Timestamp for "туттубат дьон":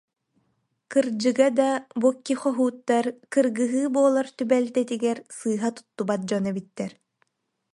5.75-6.45